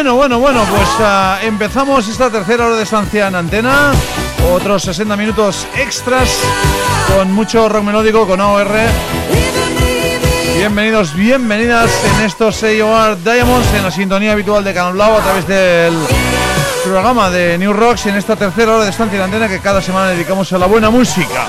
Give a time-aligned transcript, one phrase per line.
[0.00, 3.92] Bueno, bueno, bueno, pues ah, empezamos esta tercera hora de estancia en antena.
[4.50, 6.38] Otros 60 minutos extras
[7.14, 8.66] con mucho rock melódico, con AOR.
[10.56, 15.46] Bienvenidos, bienvenidas en estos AOR Diamonds en la sintonía habitual de Canal Blau a través
[15.46, 15.92] del
[16.82, 20.12] programa de New Rocks en esta tercera hora de estancia en antena que cada semana
[20.12, 21.46] dedicamos a la buena música.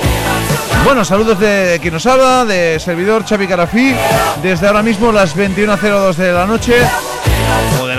[0.83, 3.95] Bueno, saludos de quien nos habla, de servidor Xavi Carafí,
[4.43, 6.75] desde ahora mismo las 21.02 de la noche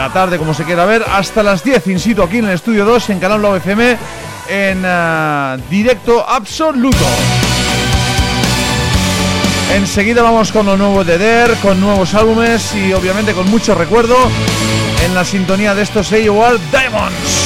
[0.03, 2.85] la tarde, como se quiera ver, hasta las 10 in situ aquí en el estudio
[2.85, 3.97] 2 en Canal Blau FM
[4.49, 7.07] en ah, directo absoluto.
[9.73, 14.17] Enseguida vamos con lo nuevo de Der, con nuevos álbumes y obviamente con mucho recuerdo
[15.05, 17.42] en la sintonía de estos AOR Diamonds.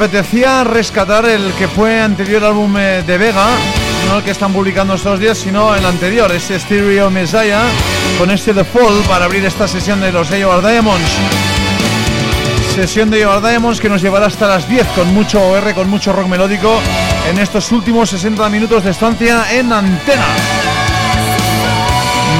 [0.00, 3.48] Apetecía rescatar el que fue anterior álbum eh, de Vega,
[4.08, 7.64] no el que están publicando estos días, sino el anterior, ese Stereo Messiah,
[8.18, 11.10] con este The Fall para abrir esta sesión de los AOR Diamonds.
[12.74, 16.14] Sesión de AOR Diamonds que nos llevará hasta las 10 con mucho OR, con mucho
[16.14, 16.80] rock melódico
[17.28, 20.24] en estos últimos 60 minutos de estancia en antena.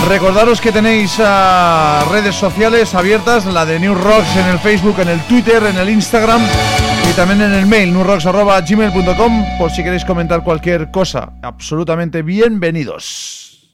[0.09, 5.11] Recordaros que tenéis ah, redes sociales abiertas, la de New Rocks en el Facebook, en
[5.11, 6.41] el Twitter, en el Instagram
[7.11, 11.33] y también en el mail newrocks.gmail.com por si queréis comentar cualquier cosa.
[11.43, 13.71] Absolutamente bienvenidos.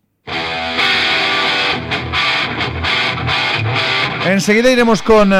[4.25, 5.33] Enseguida iremos con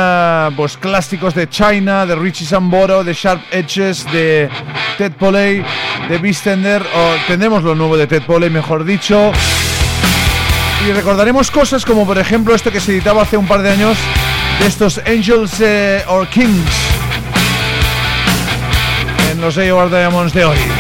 [0.57, 4.49] pues, clásicos de China, de Richie Samboro, de Sharp Edges, de
[4.99, 5.65] Ted Poley,
[6.09, 9.33] de Beastender, o tendremos lo nuevo de Ted Poley, mejor dicho.
[10.87, 13.97] Y recordaremos cosas como por ejemplo esto que se editaba hace un par de años
[14.61, 16.96] de estos Angels eh, or Kings
[19.37, 20.76] en los AOR Diamonds de hoy.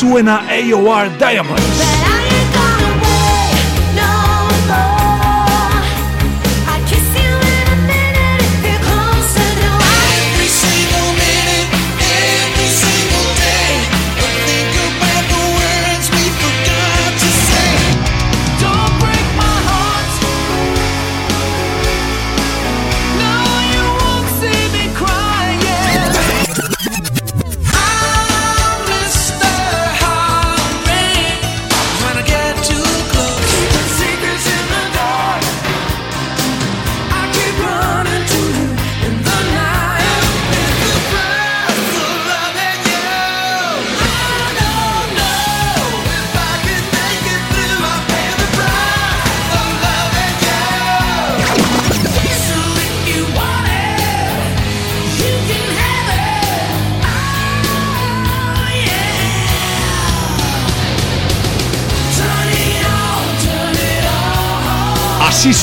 [0.00, 1.99] Suena AOR Diamonds.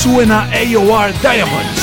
[0.08, 1.77] Suena AOR Diamonds.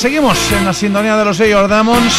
[0.00, 2.14] Seguimos en la sintonía de los sellos Diamonds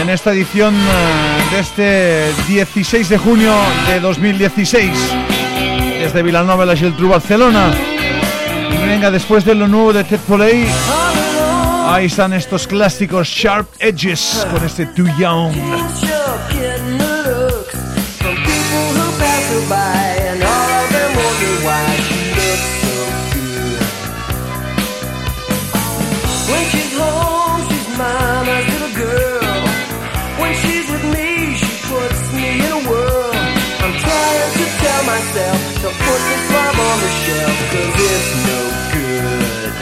[0.00, 3.52] en esta edición eh, de este 16 de junio
[3.88, 4.92] de 2016
[5.98, 7.72] desde Vilanova, la Geltrú, Barcelona.
[8.86, 10.64] Venga, después de lo nuevo de Ted Poley,
[11.88, 15.52] ahí están estos clásicos Sharp Edges con este Too Young.
[36.54, 38.58] bomb on the shelf cause it's no
[38.94, 39.74] good.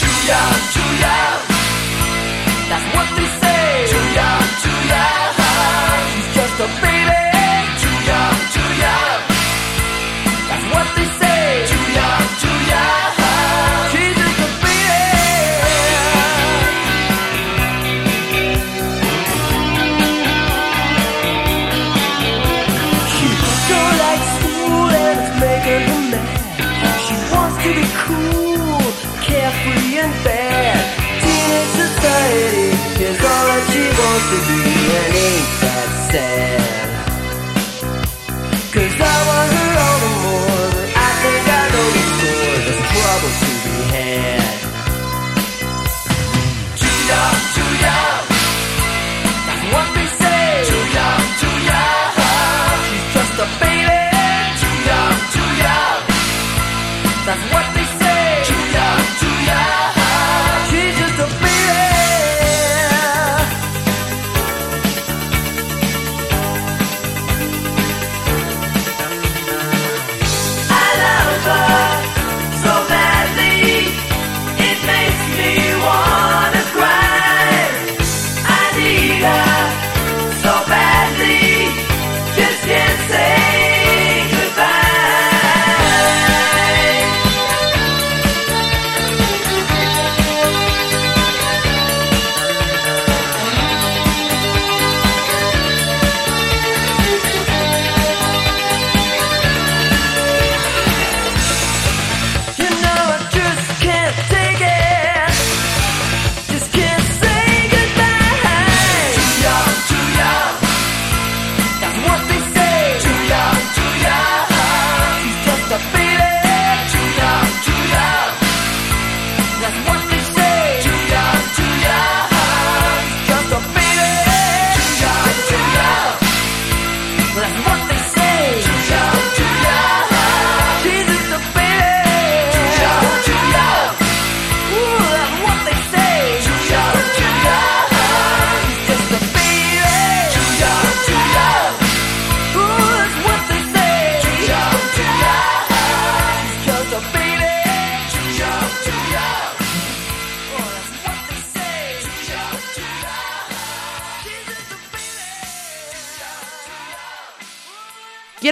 [0.00, 1.40] Too young, too young.
[2.70, 3.41] That's what they say.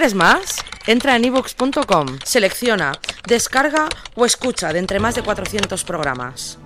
[0.01, 0.57] ¿Quieres más?
[0.87, 2.93] Entra en ebooks.com, selecciona,
[3.29, 6.59] descarga o escucha de entre más de 400 programas.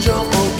[0.00, 0.51] Cho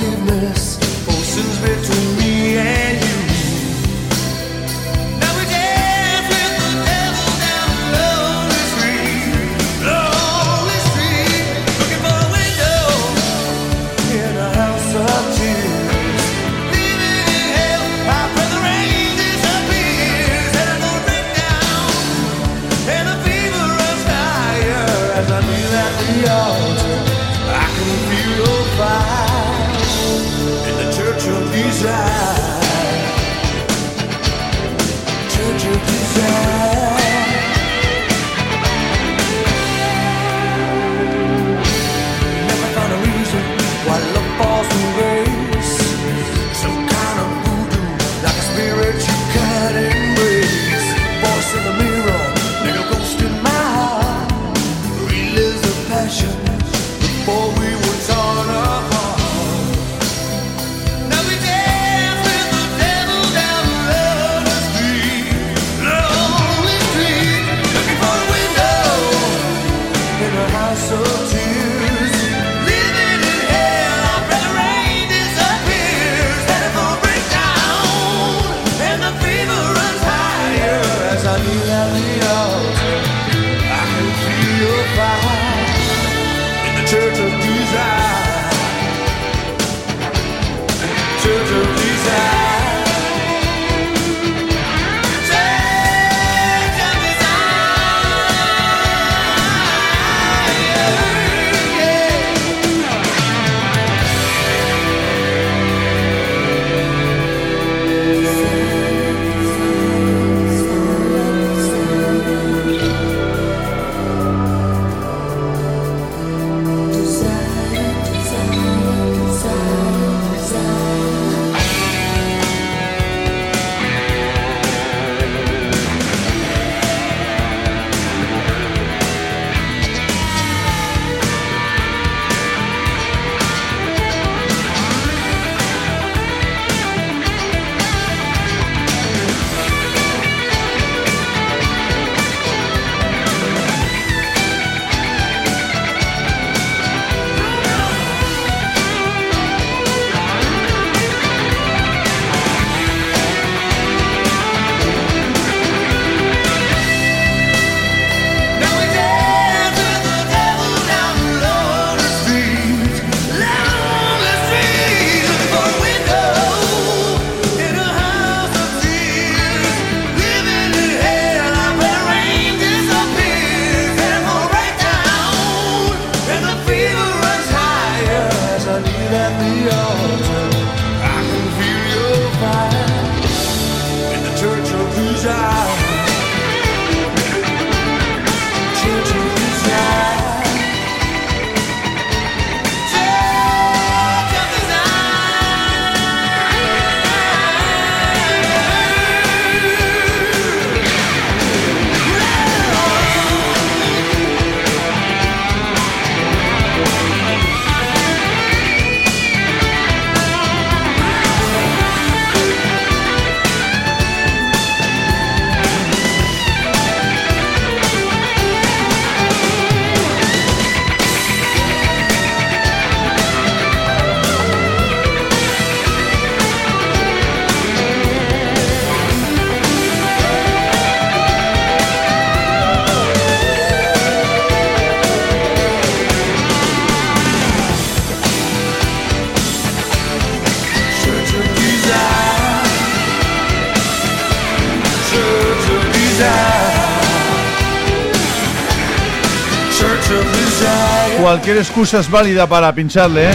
[251.32, 253.34] Cualquier excusa es válida para pincharle, ¿eh?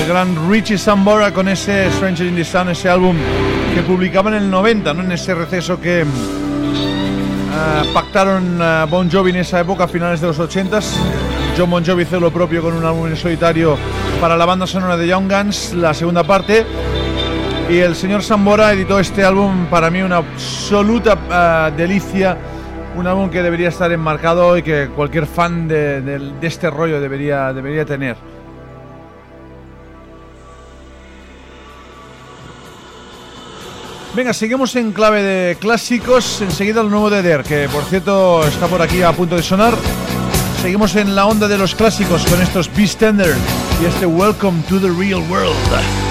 [0.00, 3.18] El gran Richie Sambora con ese Stranger in the Sun, ese álbum
[3.74, 5.02] que publicaba en el 90, ¿no?
[5.02, 10.28] En ese receso que uh, pactaron uh, Bon Jovi en esa época, a finales de
[10.28, 10.94] los 80s.
[11.54, 13.76] John Bon Jovi hizo lo propio con un álbum en solitario
[14.18, 16.64] para la banda sonora de Young Guns, la segunda parte.
[17.68, 22.38] Y el señor Sambora editó este álbum, para mí una absoluta uh, delicia
[22.96, 27.84] un álbum que debería estar enmarcado y que cualquier fan de, este rollo debería, debería
[27.84, 28.16] tener.
[34.14, 36.42] Venga, seguimos en clave de clásicos.
[36.42, 39.74] Enseguida el nuevo de Der, que por cierto está por aquí a punto de sonar.
[40.60, 43.34] Seguimos en la onda de los clásicos con estos Beastender
[43.80, 46.09] y este Welcome to the Real World.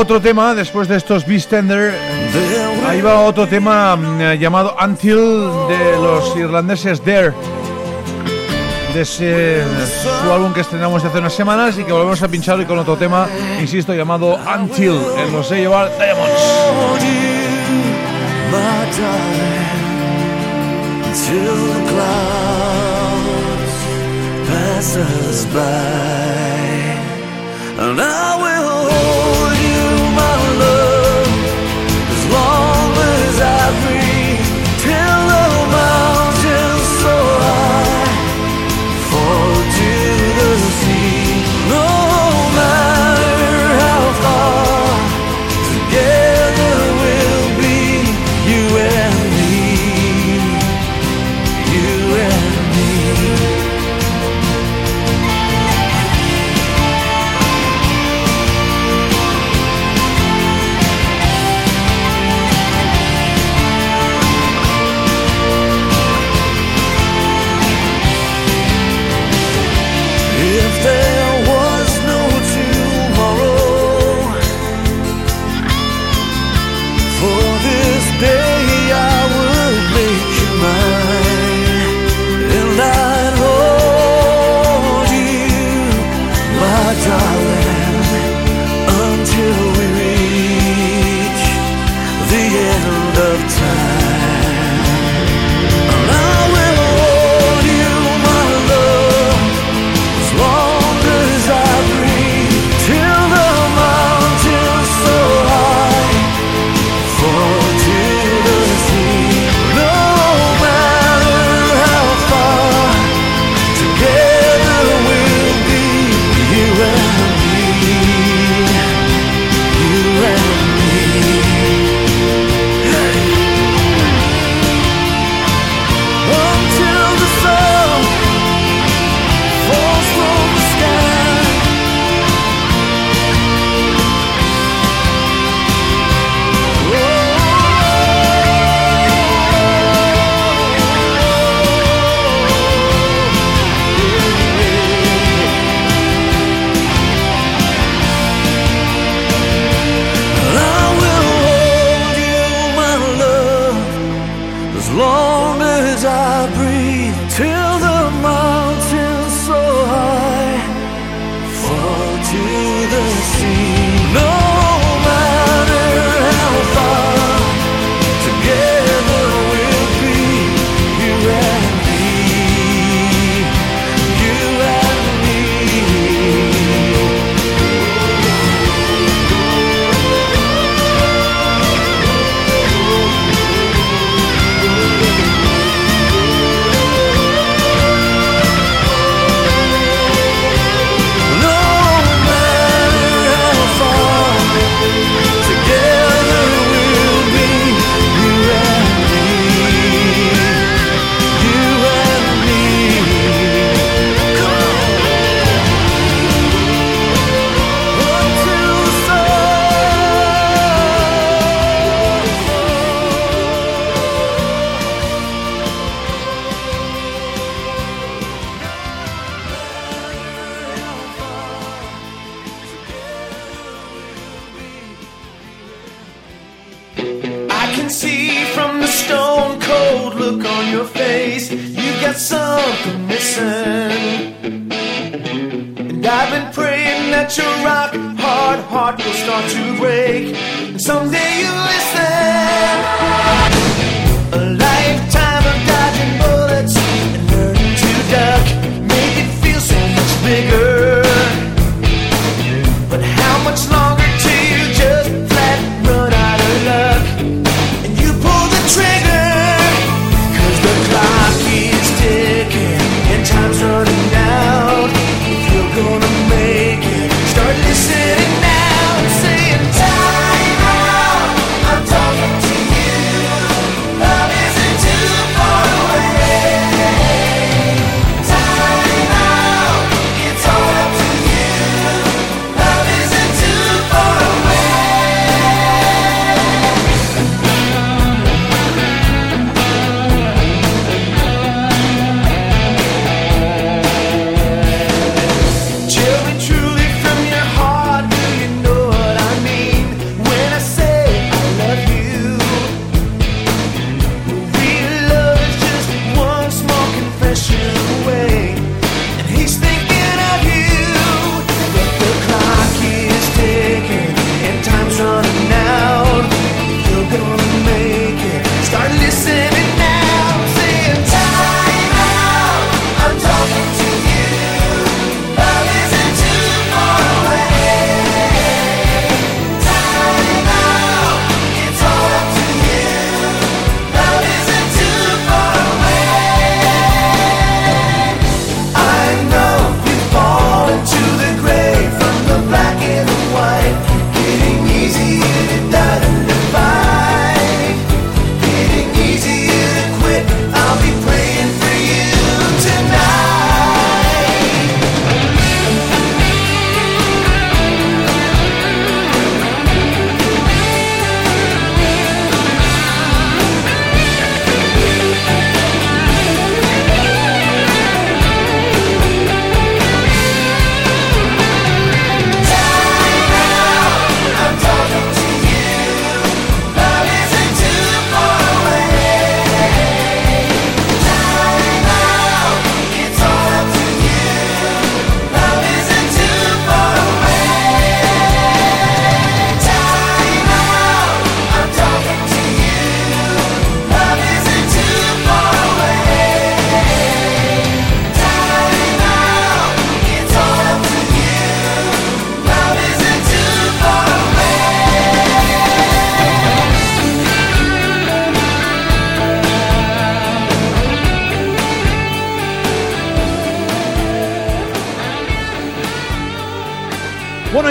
[0.00, 1.94] otro tema, después de estos Beastender,
[2.88, 5.18] ahí va otro tema mm, eh, llamado Until
[5.68, 7.34] de los irlandeses There,
[8.94, 9.62] de ese,
[10.02, 12.96] su álbum que estrenamos hace unas semanas y que volvemos a pinchar hoy con otro
[12.96, 13.28] tema,
[13.60, 16.40] insisto, llamado Until, en los sello Diamonds.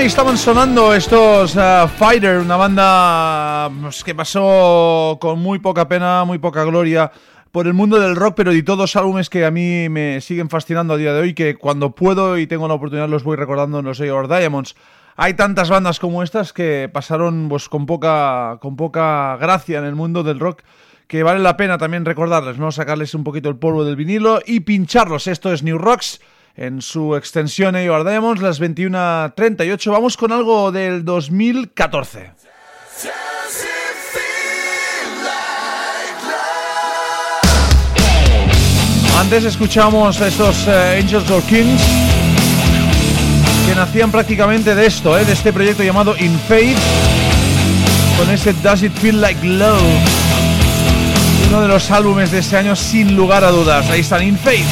[0.10, 6.64] Estaban sonando estos uh, una banda pues, que pasó con muy poca pena, muy poca
[6.64, 7.12] gloria
[7.52, 10.96] por el mundo del rock, pero editó dos álbumes que a mí me siguen fascinando
[10.96, 13.86] a día de hoy, que cuando puedo y tengo la oportunidad los voy recordando en
[13.86, 14.76] los Or Diamonds.
[15.16, 19.94] Hay tantas bandas como estas que pasaron pues, con, poca, con poca gracia en el
[19.94, 20.64] mundo del rock
[21.08, 22.72] que vale la pena también recordarles, ¿no?
[22.72, 25.28] Sacarles un poquito el polvo del vinilo y pincharlos.
[25.28, 26.20] Esto es New Rocks
[26.60, 29.92] en su extensión AOR Diamonds, las 21.38.
[29.92, 32.32] Vamos con algo del 2014.
[39.18, 41.82] Antes escuchamos a estos eh, Angels or Kings
[43.66, 46.78] que nacían prácticamente de esto, eh, de este proyecto llamado In Faith,
[48.18, 49.82] con ese Does It Feel Like Love,
[51.48, 53.90] uno de los álbumes de ese año sin lugar a dudas.
[53.90, 54.66] Ahí están In Faith.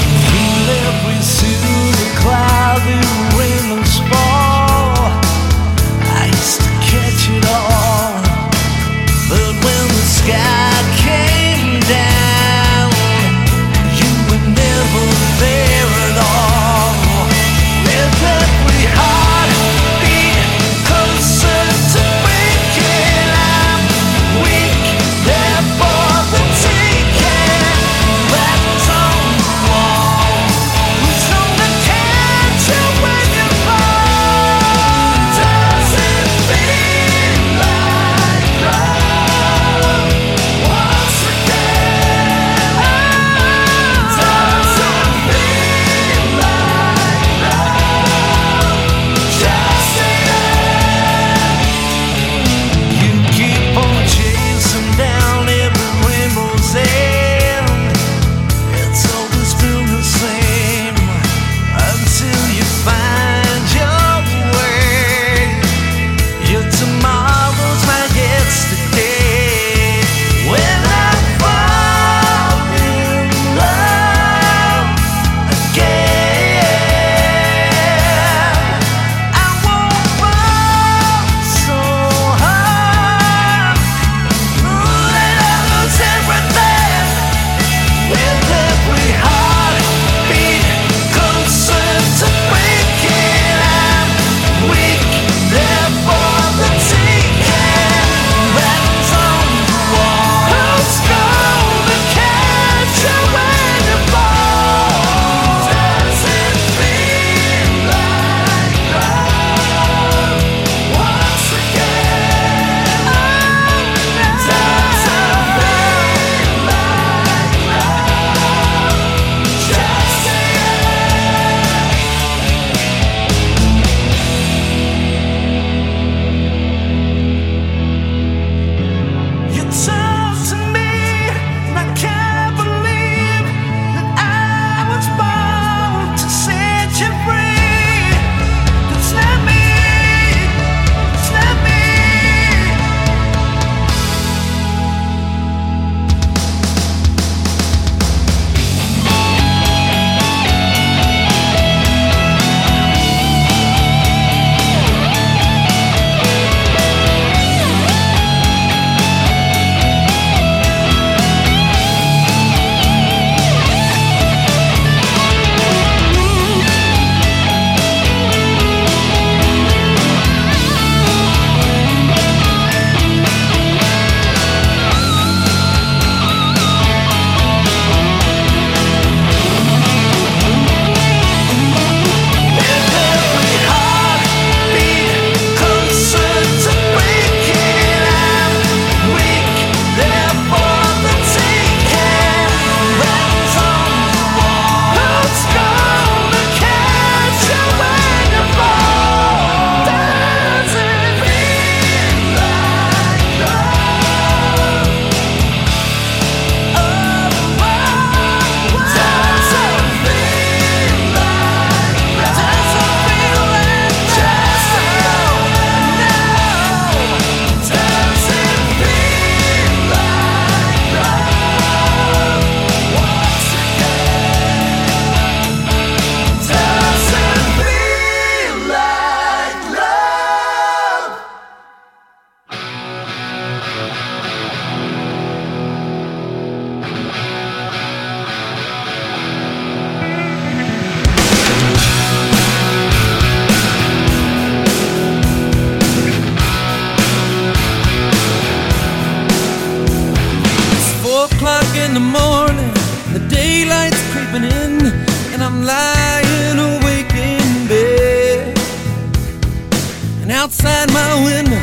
[260.58, 261.62] Outside my window,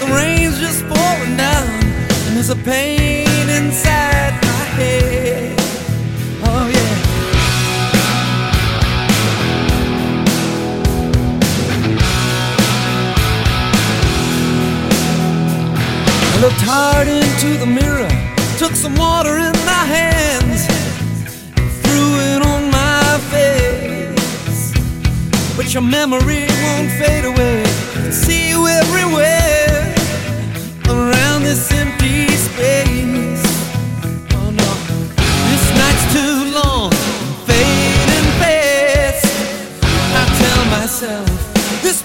[0.00, 1.68] the rain's just pouring down,
[2.26, 5.54] and there's a pain inside my head.
[6.42, 6.98] Oh, yeah.
[16.32, 18.08] I looked hard into the mirror,
[18.58, 20.66] took some water in my hands,
[21.82, 24.72] threw it on my face.
[25.54, 27.71] But your memory won't fade away.
[28.12, 29.94] See you everywhere
[30.86, 33.42] around this empty space.
[34.34, 34.50] Oh
[35.48, 36.90] this night's too long,
[37.48, 39.24] fading fast.
[40.14, 41.26] I tell myself
[41.82, 42.02] this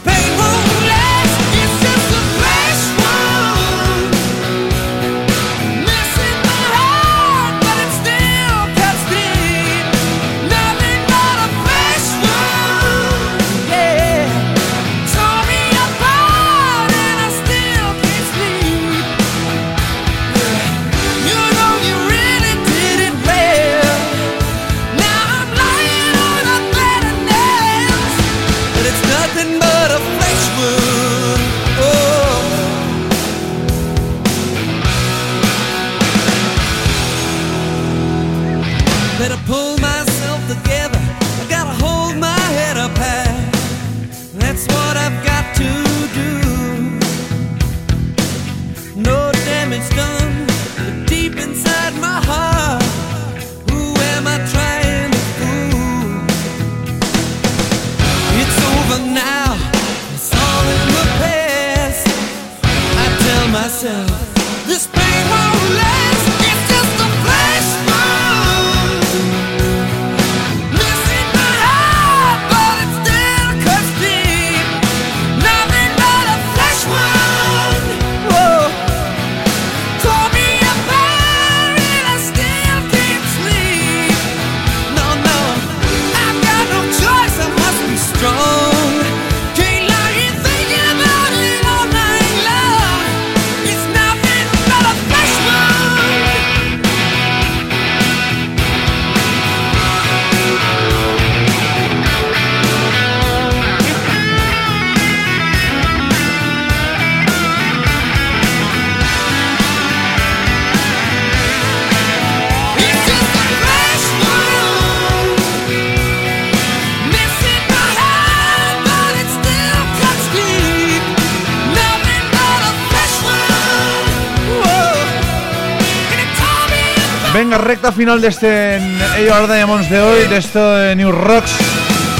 [127.77, 128.81] recta final de este
[129.29, 131.51] AOR Diamonds de hoy, de esto de New Rocks,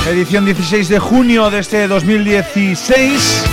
[0.07, 3.43] edición 16 de junio de este 2016.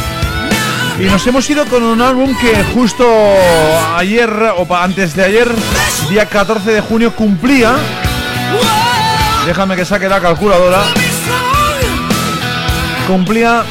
[0.98, 3.06] Y nos hemos ido con un álbum que justo
[3.96, 5.50] ayer, o antes de ayer,
[6.10, 7.74] día 14 de junio, cumplía.
[9.46, 10.82] Déjame que saque la calculadora.
[13.06, 13.64] Cumplía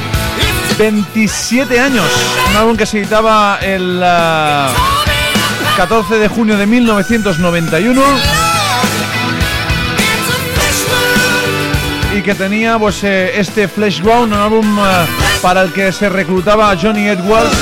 [0.79, 2.05] 27 años.
[2.49, 4.92] Un álbum que se editaba el apart.
[5.75, 8.01] 14 de junio de 1991.
[8.01, 8.07] It's
[10.29, 12.17] a flesh wound.
[12.17, 15.05] y que tenía pues eh, este Flesh Ground, un álbum eh,
[15.41, 17.57] para el que se reclutaba a Johnny Edwards,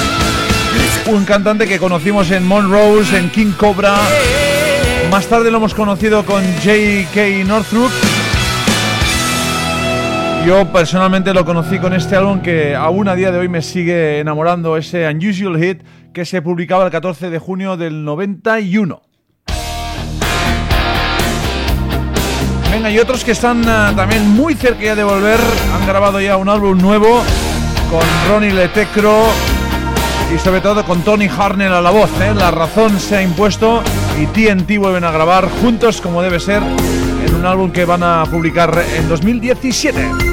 [1.06, 3.96] un cantante que conocimos en Monrose, en King Cobra.
[5.10, 7.46] Más tarde lo hemos conocido con J.K.
[7.46, 7.92] Northrup.
[10.46, 14.20] Yo personalmente lo conocí con este álbum que aún a día de hoy me sigue
[14.20, 15.84] enamorando, ese Unusual Hit
[16.14, 19.02] que se publicaba el 14 de junio del 91.
[22.72, 25.40] Venga, y otros que están eh, también muy cerca ya de volver,
[25.74, 27.22] han grabado ya un álbum nuevo
[27.92, 29.28] con Ronnie Letecro
[30.34, 32.10] y sobre todo con Tony Harnell a la voz.
[32.20, 32.34] ¿eh?
[32.34, 33.84] La razón se ha impuesto
[34.20, 36.64] y TNT vuelven a grabar juntos como debe ser
[37.26, 40.31] en un álbum que van a publicar en 2017.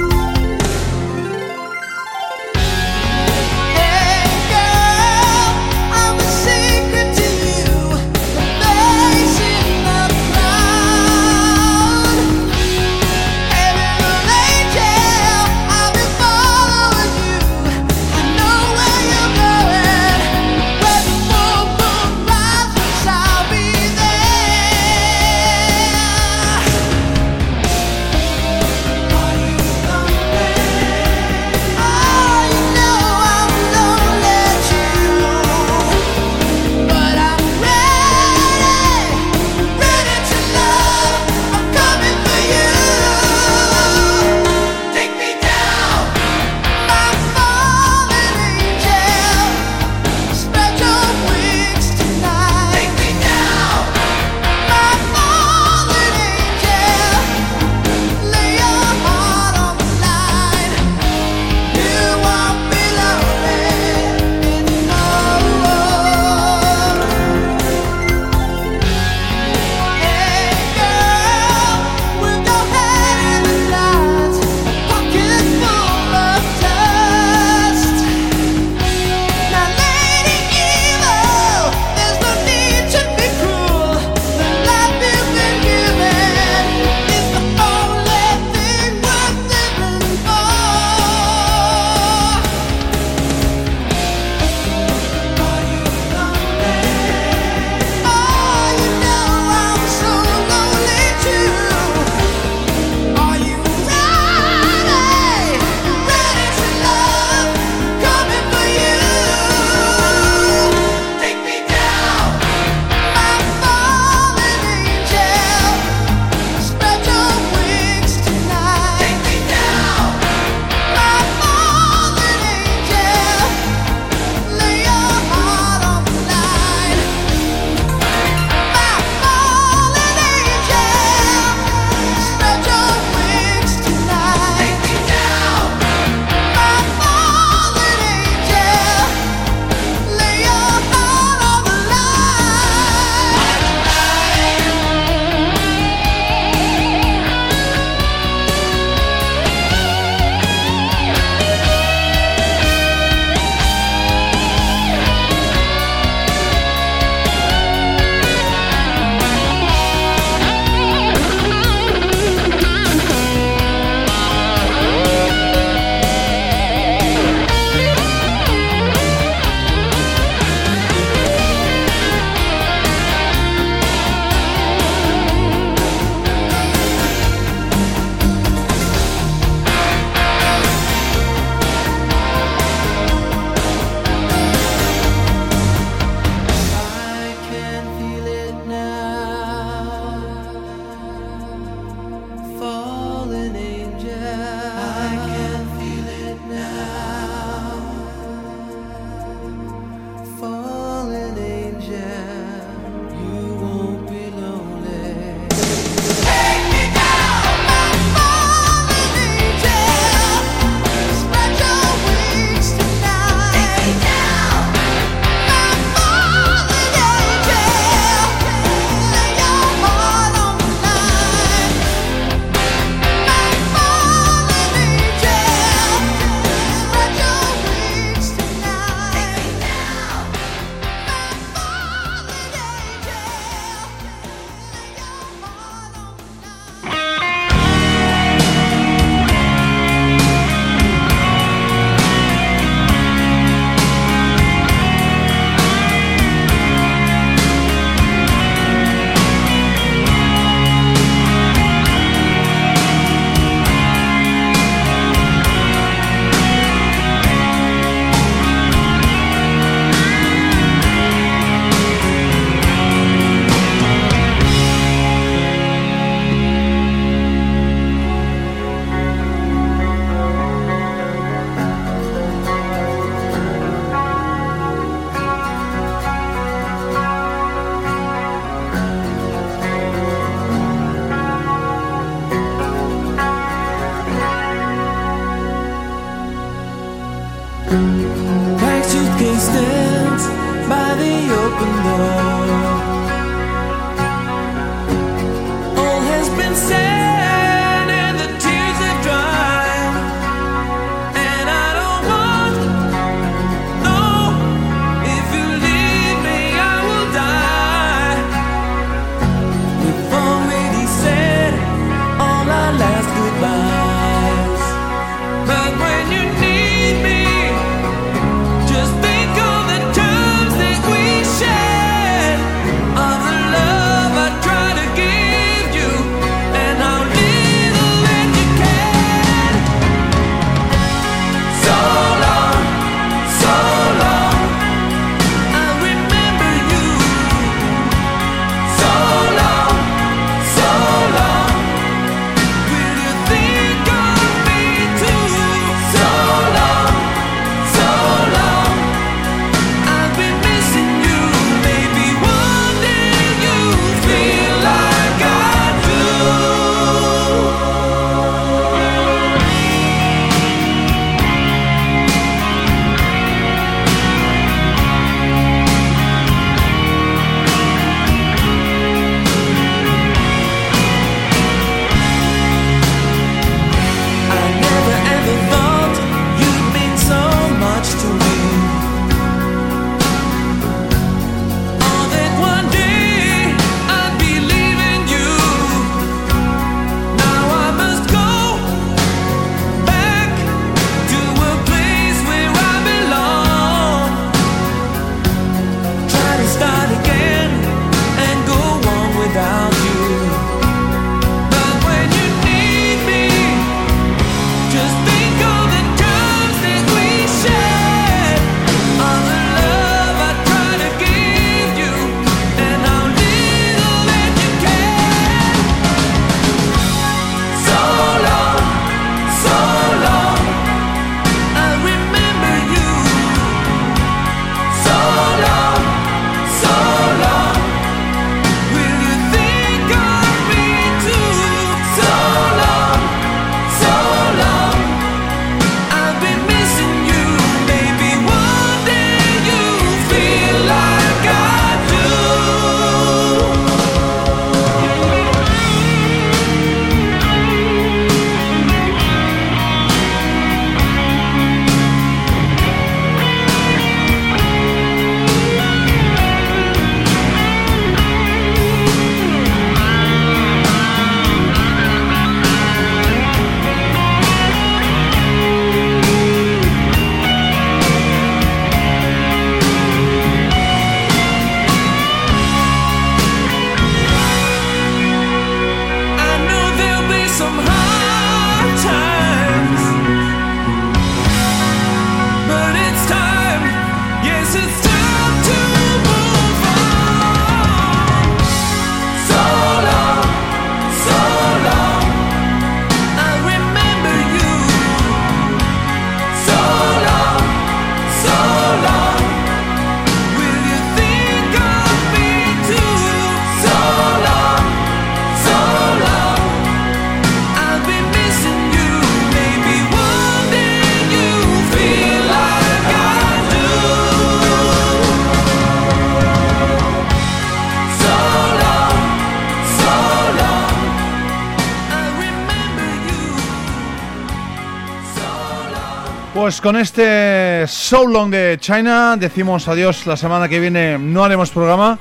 [526.48, 530.98] Pues con este So Long de China decimos adiós la semana que viene.
[530.98, 531.98] No haremos programa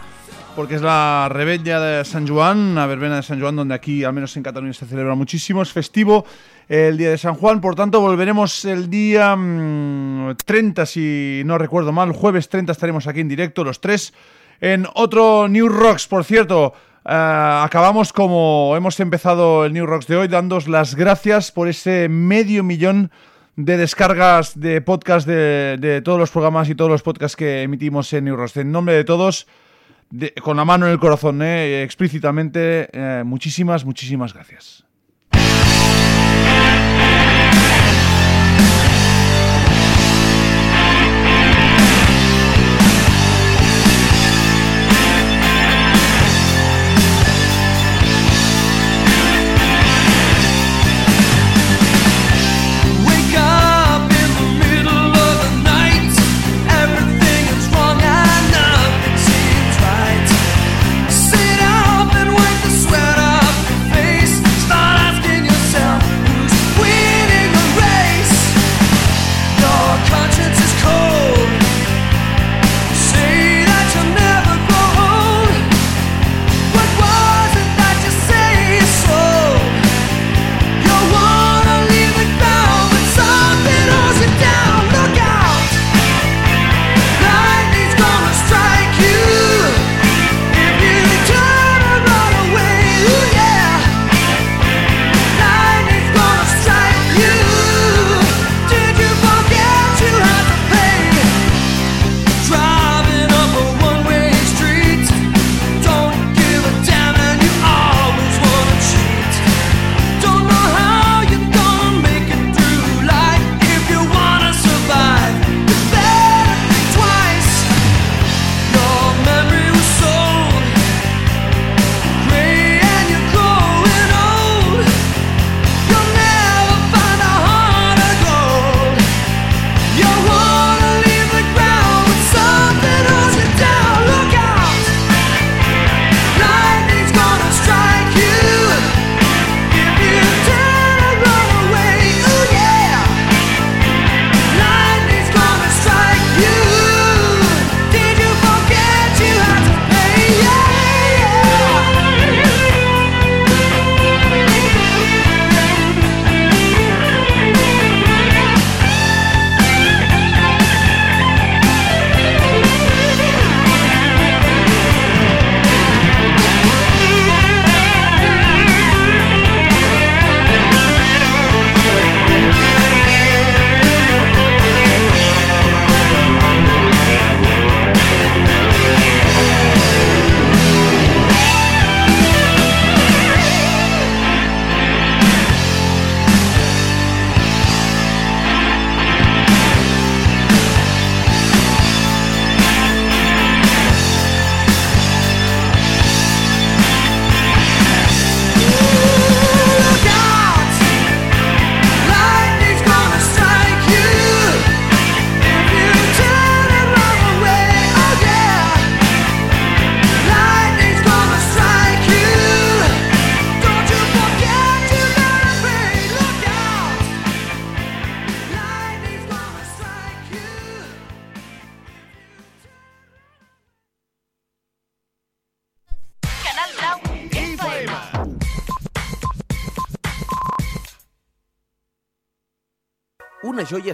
[0.56, 4.14] porque es la rebella de San Juan, la verbena de San Juan, donde aquí, al
[4.14, 5.62] menos en Cataluña, se celebra muchísimo.
[5.62, 6.24] Es festivo
[6.70, 11.92] el día de San Juan, por tanto, volveremos el día mm, 30, si no recuerdo
[11.92, 12.14] mal.
[12.14, 14.14] Jueves 30 estaremos aquí en directo, los tres,
[14.62, 16.74] en otro New Rocks, por cierto.
[17.04, 22.08] Eh, acabamos como hemos empezado el New Rocks de hoy, dándos las gracias por ese
[22.08, 23.12] medio millón
[23.58, 28.14] de descargas de podcast de, de, todos los programas y todos los podcasts que emitimos
[28.14, 28.56] en Eurost.
[28.58, 29.48] En nombre de todos,
[30.12, 34.87] de, con la mano en el corazón, eh, explícitamente, eh, muchísimas, muchísimas gracias.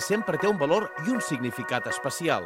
[0.02, 2.42] Sempre té un valor i un significat especial.